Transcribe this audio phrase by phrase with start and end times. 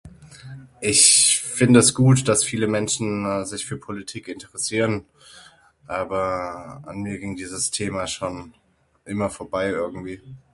[0.79, 5.05] Ich finde es gut das viele Menschen sich für Politik interessieren
[5.85, 8.55] aber an mir ging dieses Thema schon
[9.05, 10.19] immer vorbei irgendwie.